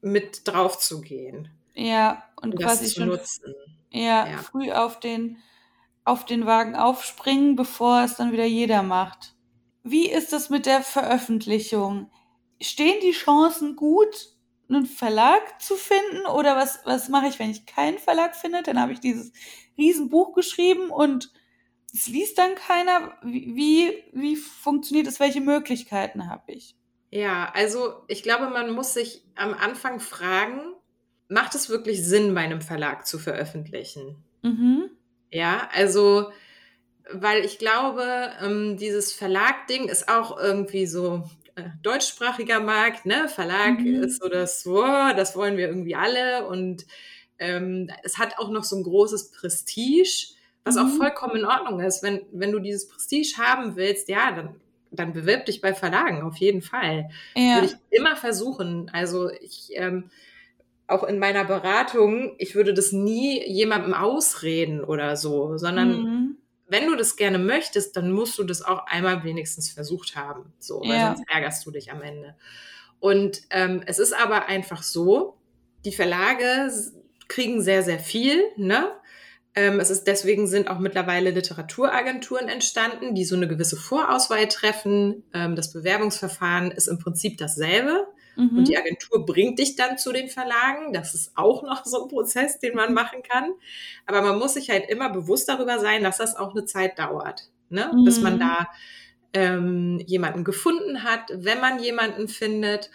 [0.00, 1.50] mit drauf zu gehen.
[1.74, 3.54] Ja, und, und quasi schon nutzen.
[3.90, 5.38] Ja, ja, früh auf den,
[6.04, 9.34] auf den Wagen aufspringen, bevor es dann wieder jeder macht.
[9.82, 12.10] Wie ist es mit der Veröffentlichung?
[12.60, 14.34] stehen die Chancen gut,
[14.68, 16.26] einen Verlag zu finden?
[16.26, 18.62] Oder was, was mache ich, wenn ich keinen Verlag finde?
[18.62, 19.32] Dann habe ich dieses
[19.76, 21.32] Riesenbuch geschrieben und
[21.92, 23.12] es liest dann keiner.
[23.22, 25.20] Wie, wie funktioniert es?
[25.20, 26.76] Welche Möglichkeiten habe ich?
[27.10, 30.60] Ja, also ich glaube, man muss sich am Anfang fragen,
[31.28, 34.16] macht es wirklich Sinn, bei einem Verlag zu veröffentlichen?
[34.42, 34.90] Mhm.
[35.30, 36.30] Ja, also,
[37.10, 41.24] weil ich glaube, ähm, dieses Verlag-Ding ist auch irgendwie so
[41.54, 43.28] äh, deutschsprachiger Markt, ne?
[43.28, 44.02] Verlag mhm.
[44.02, 46.86] ist so das, wow, das wollen wir irgendwie alle und
[47.38, 50.82] ähm, es hat auch noch so ein großes Prestige, was mhm.
[50.82, 52.02] auch vollkommen in Ordnung ist.
[52.02, 54.56] Wenn, wenn du dieses Prestige haben willst, ja, dann
[54.90, 57.10] dann bewirb dich bei Verlagen, auf jeden Fall.
[57.34, 57.56] Ja.
[57.56, 58.90] Würde ich immer versuchen.
[58.92, 60.10] Also ich, ähm,
[60.86, 66.36] auch in meiner Beratung, ich würde das nie jemandem ausreden oder so, sondern mhm.
[66.66, 70.52] wenn du das gerne möchtest, dann musst du das auch einmal wenigstens versucht haben.
[70.58, 71.14] So, weil ja.
[71.14, 72.34] sonst ärgerst du dich am Ende.
[73.00, 75.36] Und ähm, es ist aber einfach so,
[75.84, 76.72] die Verlage
[77.28, 78.90] kriegen sehr, sehr viel, ne?
[79.54, 85.24] Ähm, es ist deswegen sind auch mittlerweile Literaturagenturen entstanden, die so eine gewisse Vorauswahl treffen.
[85.32, 88.06] Ähm, das Bewerbungsverfahren ist im Prinzip dasselbe.
[88.36, 88.58] Mhm.
[88.58, 90.92] Und die Agentur bringt dich dann zu den Verlagen.
[90.92, 93.52] Das ist auch noch so ein Prozess, den man machen kann.
[94.06, 97.50] Aber man muss sich halt immer bewusst darüber sein, dass das auch eine Zeit dauert,
[97.68, 97.90] ne?
[97.92, 98.04] Mhm.
[98.04, 98.40] bis man mhm.
[98.40, 98.68] da
[99.34, 102.90] ähm, jemanden gefunden hat, wenn man jemanden findet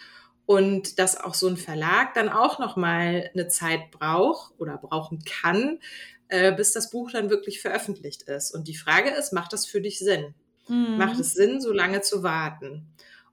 [0.46, 5.22] und dass auch so ein Verlag dann auch noch mal eine Zeit braucht oder brauchen
[5.24, 5.78] kann,
[6.28, 8.52] äh, bis das Buch dann wirklich veröffentlicht ist.
[8.52, 10.34] Und die Frage ist, macht das für dich Sinn?
[10.68, 10.96] Mhm.
[10.96, 12.86] Macht es Sinn, so lange zu warten?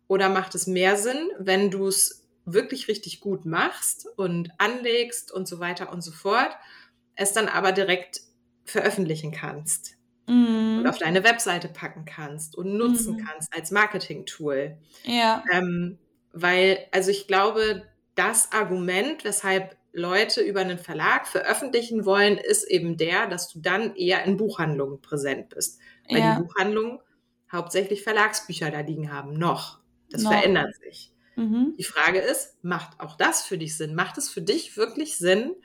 [0.07, 5.47] Oder macht es mehr Sinn, wenn du es wirklich richtig gut machst und anlegst und
[5.47, 6.51] so weiter und so fort,
[7.15, 8.21] es dann aber direkt
[8.65, 9.95] veröffentlichen kannst
[10.27, 10.79] mhm.
[10.79, 13.25] und auf deine Webseite packen kannst und nutzen mhm.
[13.25, 14.77] kannst als Marketing-Tool.
[15.03, 15.43] Ja.
[15.51, 15.97] Ähm,
[16.33, 17.83] weil, also ich glaube,
[18.15, 23.95] das Argument, weshalb Leute über einen Verlag veröffentlichen wollen, ist eben der, dass du dann
[23.95, 25.79] eher in Buchhandlungen präsent bist.
[26.09, 26.35] Weil ja.
[26.35, 26.99] die Buchhandlungen
[27.51, 29.33] hauptsächlich Verlagsbücher da liegen haben.
[29.33, 29.79] Noch.
[30.09, 30.31] Das noch.
[30.31, 31.13] verändert sich.
[31.35, 31.75] Mhm.
[31.77, 33.95] Die Frage ist, macht auch das für dich Sinn?
[33.95, 35.55] Macht es für dich wirklich Sinn,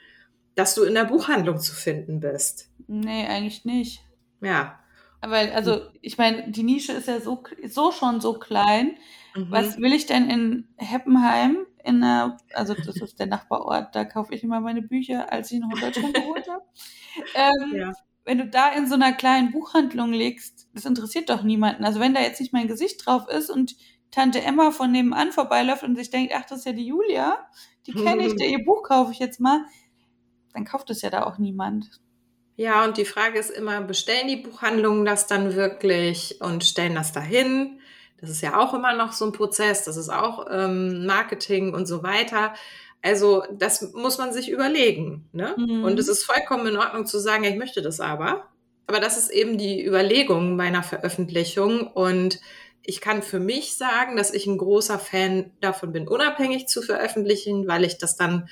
[0.55, 2.71] dass du in der Buchhandlung zu finden bist?
[2.87, 4.03] Nee, eigentlich nicht.
[4.41, 4.81] Ja.
[5.23, 8.97] Weil, also, ich meine, die Nische ist ja so, so schon so klein.
[9.35, 9.51] Mhm.
[9.51, 14.35] Was will ich denn in Heppenheim in einer, also das ist der Nachbarort, da kaufe
[14.35, 16.65] ich immer meine Bücher, als ich noch in Deutschland gewohnt habe.
[17.35, 17.93] Ähm, ja.
[18.25, 21.85] Wenn du da in so einer kleinen Buchhandlung legst, das interessiert doch niemanden.
[21.85, 23.77] Also wenn da jetzt nicht mein Gesicht drauf ist und
[24.11, 27.39] Tante Emma von nebenan vorbeiläuft und sich denkt, ach, das ist ja die Julia,
[27.87, 29.65] die kenne ich, der ihr Buch kaufe ich jetzt mal,
[30.55, 31.89] dann kauft es ja da auch niemand.
[32.57, 37.13] Ja, und die Frage ist immer, bestellen die Buchhandlungen das dann wirklich und stellen das
[37.13, 37.81] dahin?
[38.19, 41.87] Das ist ja auch immer noch so ein Prozess, das ist auch ähm, Marketing und
[41.87, 42.55] so weiter.
[43.03, 45.29] Also das muss man sich überlegen.
[45.33, 45.55] Ne?
[45.57, 45.85] Mhm.
[45.85, 48.49] Und es ist vollkommen in Ordnung zu sagen, ich möchte das aber.
[48.87, 51.87] Aber das ist eben die Überlegung meiner Veröffentlichung.
[51.89, 52.41] Und
[52.83, 57.69] ich kann für mich sagen, dass ich ein großer Fan davon bin, unabhängig zu veröffentlichen,
[57.69, 58.49] weil ich das dann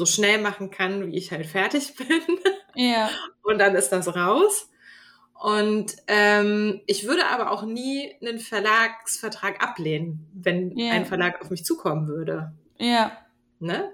[0.00, 2.38] so schnell machen kann, wie ich halt fertig bin.
[2.74, 3.10] Ja.
[3.42, 4.70] Und dann ist das raus.
[5.34, 10.92] Und ähm, ich würde aber auch nie einen Verlagsvertrag ablehnen, wenn ja.
[10.92, 12.52] ein Verlag auf mich zukommen würde.
[12.78, 13.12] Ja.
[13.58, 13.92] Ne?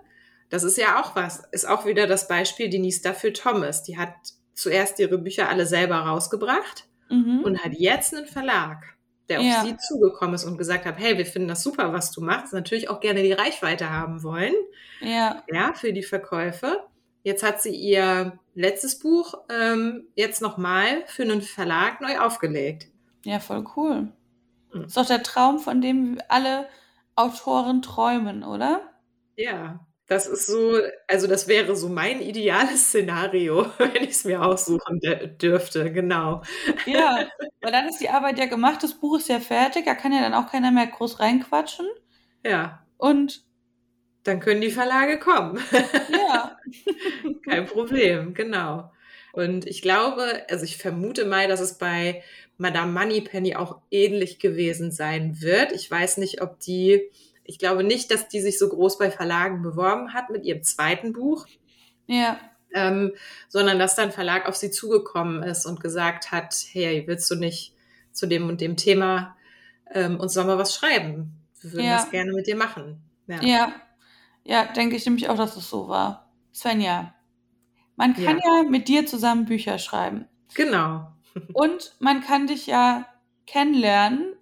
[0.49, 1.43] Das ist ja auch was.
[1.51, 3.83] Ist auch wieder das Beispiel Denise dafür Thomas.
[3.83, 4.15] Die hat
[4.55, 7.43] zuerst ihre Bücher alle selber rausgebracht mhm.
[7.45, 8.96] und hat jetzt einen Verlag,
[9.29, 12.21] der auf sie zugekommen ist und gesagt hat, hey, wir finden das super, was du
[12.21, 12.53] machst.
[12.53, 14.55] Natürlich auch gerne die Reichweite haben wollen.
[15.01, 15.43] Ja.
[15.49, 16.85] Ja, für die Verkäufe.
[17.23, 22.87] Jetzt hat sie ihr letztes Buch ähm, jetzt nochmal für einen Verlag neu aufgelegt.
[23.25, 24.13] Ja, voll cool.
[24.71, 24.85] Hm.
[24.85, 26.69] Ist doch der Traum, von dem alle
[27.17, 28.83] Autoren träumen, oder?
[29.37, 34.43] Ja, das ist so, also das wäre so mein ideales Szenario, wenn ich es mir
[34.43, 35.01] aussuchen
[35.41, 36.43] dürfte, genau.
[36.87, 37.27] Ja,
[37.61, 40.21] weil dann ist die Arbeit ja gemacht, das Buch ist ja fertig, da kann ja
[40.21, 41.87] dann auch keiner mehr groß reinquatschen.
[42.45, 42.87] Ja.
[42.99, 43.45] Und
[44.23, 45.59] dann können die Verlage kommen.
[46.11, 46.57] Ja.
[47.45, 48.91] Kein Problem, genau.
[49.33, 52.23] Und ich glaube, also ich vermute mal, dass es bei
[52.59, 55.73] Madame Moneypenny auch ähnlich gewesen sein wird.
[55.73, 57.03] Ich weiß nicht, ob die,
[57.47, 61.13] ich glaube nicht, dass die sich so groß bei Verlagen beworben hat mit ihrem zweiten
[61.13, 61.47] Buch.
[62.07, 62.39] Ja.
[62.75, 63.13] Ähm,
[63.49, 67.75] sondern dass dann Verlag auf sie zugekommen ist und gesagt hat, hey, willst du nicht
[68.13, 69.37] zu dem und dem Thema
[69.93, 71.33] ähm, uns nochmal was schreiben?
[71.61, 71.97] Wir würden ja.
[71.97, 73.03] das gerne mit dir machen.
[73.27, 73.43] Ja.
[73.43, 73.73] ja.
[74.45, 76.31] Ja, denke ich nämlich auch, dass es so war.
[76.55, 77.15] Svenja,
[77.97, 78.63] man kann ja.
[78.63, 80.27] ja mit dir zusammen Bücher schreiben.
[80.55, 81.13] Genau.
[81.53, 83.07] Und man kann dich ja
[83.47, 84.35] kennenlernen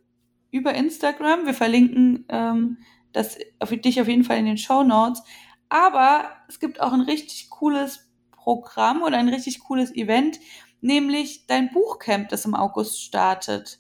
[0.51, 1.47] über Instagram.
[1.47, 2.79] Wir verlinken ähm,
[3.15, 5.23] das für dich auf jeden Fall in den Show Notes.
[5.71, 10.39] Aber es gibt auch ein richtig cooles Programm oder ein richtig cooles Event,
[10.81, 13.79] nämlich dein Buchcamp, das im August startet.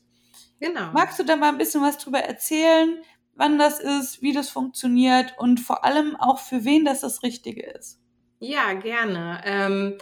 [0.61, 0.93] Genau.
[0.93, 3.03] Magst du da mal ein bisschen was drüber erzählen,
[3.35, 7.63] wann das ist, wie das funktioniert und vor allem auch für wen das das Richtige
[7.63, 8.01] ist?
[8.39, 9.43] Ja, gerne.
[9.45, 9.99] Ähm,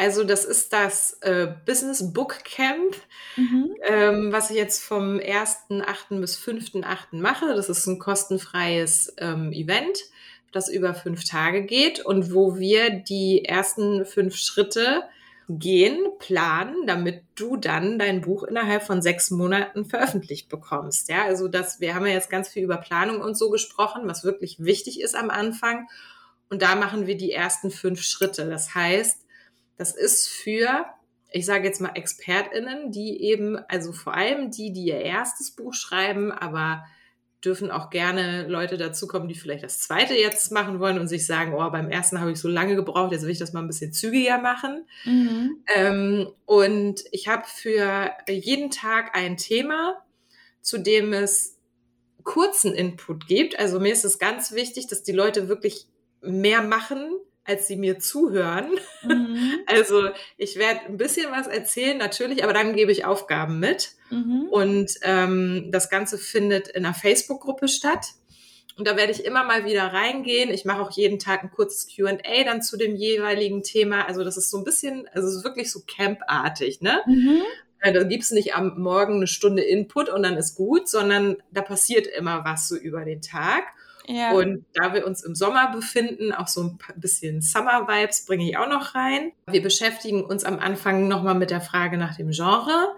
[0.00, 2.96] also das ist das äh, Business Book Camp,
[3.36, 3.74] mhm.
[3.82, 6.18] ähm, was ich jetzt vom 1.8.
[6.22, 7.20] bis 5.8.
[7.20, 7.54] mache.
[7.54, 9.98] Das ist ein kostenfreies ähm, Event,
[10.52, 15.02] das über fünf Tage geht und wo wir die ersten fünf Schritte
[15.50, 21.10] gehen, planen, damit du dann dein Buch innerhalb von sechs Monaten veröffentlicht bekommst.
[21.10, 24.24] Ja, also das, wir haben ja jetzt ganz viel über Planung und so gesprochen, was
[24.24, 25.88] wirklich wichtig ist am Anfang.
[26.48, 28.48] Und da machen wir die ersten fünf Schritte.
[28.48, 29.26] Das heißt,
[29.80, 30.84] das ist für,
[31.32, 35.72] ich sage jetzt mal ExpertInnen, die eben, also vor allem die, die ihr erstes Buch
[35.72, 36.84] schreiben, aber
[37.42, 41.54] dürfen auch gerne Leute dazukommen, die vielleicht das zweite jetzt machen wollen und sich sagen,
[41.54, 43.94] oh, beim ersten habe ich so lange gebraucht, jetzt will ich das mal ein bisschen
[43.94, 44.84] zügiger machen.
[45.06, 45.64] Mhm.
[45.74, 49.96] Ähm, und ich habe für jeden Tag ein Thema,
[50.60, 51.56] zu dem es
[52.22, 53.58] kurzen Input gibt.
[53.58, 55.86] Also mir ist es ganz wichtig, dass die Leute wirklich
[56.20, 57.16] mehr machen,
[57.50, 58.70] als sie mir zuhören.
[59.02, 59.38] Mhm.
[59.66, 63.92] Also ich werde ein bisschen was erzählen, natürlich, aber dann gebe ich Aufgaben mit.
[64.10, 64.48] Mhm.
[64.50, 68.06] Und ähm, das Ganze findet in einer Facebook-Gruppe statt.
[68.76, 70.50] Und da werde ich immer mal wieder reingehen.
[70.50, 74.06] Ich mache auch jeden Tag ein kurzes QA dann zu dem jeweiligen Thema.
[74.06, 77.00] Also das ist so ein bisschen, also es ist wirklich so campartig, ne?
[77.06, 77.42] Mhm.
[77.80, 81.62] Äh, da gibt's nicht am Morgen eine Stunde Input und dann ist gut, sondern da
[81.62, 83.64] passiert immer was so über den Tag.
[84.10, 84.32] Ja.
[84.32, 88.68] Und da wir uns im Sommer befinden, auch so ein bisschen Summer-Vibes bringe ich auch
[88.68, 89.32] noch rein.
[89.46, 92.88] Wir beschäftigen uns am Anfang nochmal mit der Frage nach dem Genre.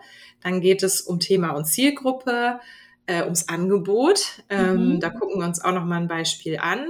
[0.43, 2.61] Dann geht es um Thema und Zielgruppe,
[3.07, 4.43] äh, ums Angebot.
[4.49, 5.01] Ähm, mhm.
[5.01, 6.87] Da gucken wir uns auch nochmal ein Beispiel an.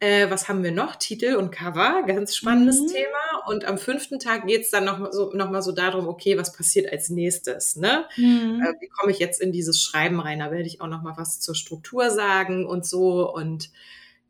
[0.00, 0.96] Äh, was haben wir noch?
[0.96, 2.86] Titel und Cover, ganz spannendes mhm.
[2.86, 3.46] Thema.
[3.46, 6.54] Und am fünften Tag geht es dann nochmal so, noch mal so darum, okay, was
[6.54, 7.76] passiert als nächstes?
[7.76, 8.06] Ne?
[8.16, 8.62] Mhm.
[8.64, 10.38] Äh, wie komme ich jetzt in dieses Schreiben rein?
[10.38, 13.30] Da werde ich auch nochmal was zur Struktur sagen und so.
[13.30, 13.70] Und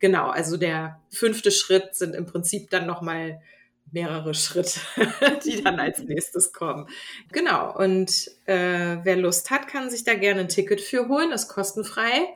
[0.01, 3.41] genau, also der fünfte Schritt sind im Prinzip dann nochmal
[3.93, 4.81] mehrere Schritte,
[5.45, 6.89] die dann als nächstes kommen.
[7.31, 11.49] Genau, und äh, wer Lust hat, kann sich da gerne ein Ticket für holen, ist
[11.49, 12.29] kostenfrei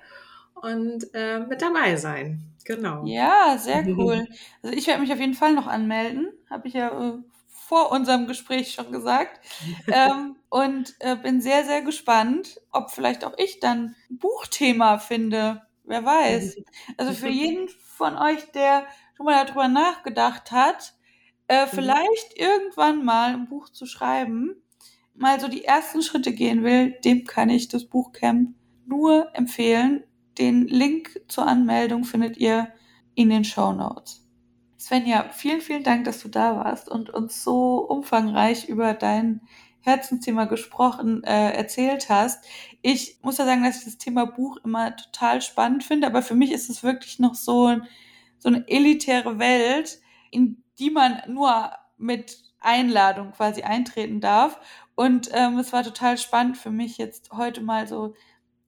[0.55, 2.54] und äh, mit dabei sein.
[2.65, 3.05] Genau.
[3.05, 4.27] Ja, sehr cool.
[4.63, 8.27] Also ich werde mich auf jeden Fall noch anmelden, habe ich ja äh, vor unserem
[8.27, 9.41] Gespräch schon gesagt.
[9.89, 15.63] ähm, und äh, bin sehr, sehr gespannt, ob vielleicht auch ich dann ein Buchthema finde.
[15.85, 16.57] Wer weiß.
[16.97, 20.95] Also für jeden von euch, der schon mal darüber nachgedacht hat,
[21.49, 21.71] äh, mhm.
[21.71, 24.57] vielleicht irgendwann mal ein Buch zu schreiben,
[25.15, 28.55] mal so die ersten Schritte gehen will, dem kann ich das Buchcamp
[28.87, 30.05] nur empfehlen.
[30.39, 32.69] Den Link zur Anmeldung findet ihr
[33.15, 34.25] in den Show Notes.
[34.79, 39.41] Svenja, vielen, vielen Dank, dass du da warst und uns so umfangreich über dein
[39.81, 42.45] Herzensthema gesprochen, äh, erzählt hast.
[42.83, 46.35] Ich muss ja sagen, dass ich das Thema Buch immer total spannend finde, aber für
[46.35, 47.77] mich ist es wirklich noch so,
[48.39, 54.59] so eine elitäre Welt, in die man nur mit Einladung quasi eintreten darf.
[54.95, 58.15] Und ähm, es war total spannend für mich jetzt heute mal so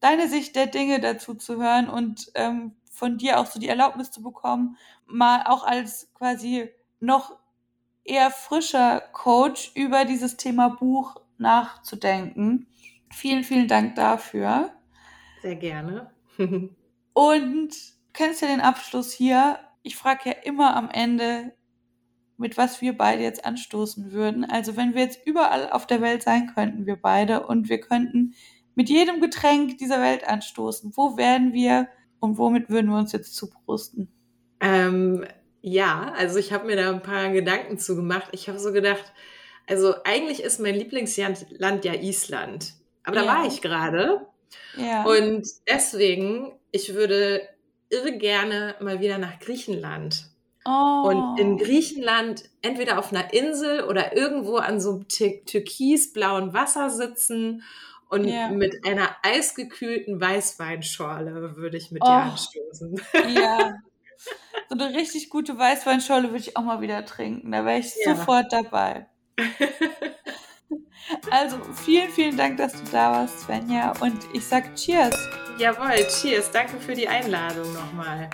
[0.01, 4.11] deine Sicht der Dinge dazu zu hören und ähm, von dir auch so die Erlaubnis
[4.11, 7.37] zu bekommen, mal auch als quasi noch
[8.05, 12.67] eher frischer Coach über dieses Thema Buch nachzudenken.
[13.13, 14.71] Vielen, vielen Dank dafür.
[15.43, 16.11] Sehr gerne.
[17.13, 17.71] und
[18.13, 19.59] kennst ja den Abschluss hier.
[19.83, 21.53] Ich frage ja immer am Ende,
[22.39, 24.45] mit was wir beide jetzt anstoßen würden.
[24.45, 28.35] Also wenn wir jetzt überall auf der Welt sein könnten, wir beide, und wir könnten
[28.77, 31.89] mit jedem Getränk dieser Welt anstoßen, wo wären wir
[32.21, 34.09] und womit würden wir uns jetzt zubrusten?
[34.61, 35.27] Ähm,
[35.63, 38.29] ja, also ich habe mir da ein paar Gedanken zu gemacht.
[38.33, 39.13] Ich habe so gedacht,
[39.67, 42.75] also eigentlich ist mein Lieblingsland ja Island.
[43.03, 43.35] Aber da ja.
[43.35, 44.27] war ich gerade.
[44.77, 45.05] Ja.
[45.05, 47.49] Und deswegen, ich würde
[47.89, 50.27] irre gerne mal wieder nach Griechenland.
[50.65, 51.09] Oh.
[51.09, 57.63] Und in Griechenland entweder auf einer Insel oder irgendwo an so einem türkisblauen Wasser sitzen
[58.09, 58.49] und ja.
[58.49, 62.07] mit einer eisgekühlten Weißweinschorle würde ich mit oh.
[62.07, 63.01] dir anstoßen.
[63.35, 63.79] Ja.
[64.69, 67.53] So eine richtig gute Weißweinschorle würde ich auch mal wieder trinken.
[67.53, 68.17] Da wäre ich ja.
[68.17, 69.07] sofort dabei.
[71.31, 73.93] Also vielen, vielen Dank, dass du da warst, Svenja.
[74.01, 75.17] Und ich sag Cheers.
[75.59, 76.51] Jawohl, Cheers.
[76.51, 78.29] Danke für die Einladung nochmal.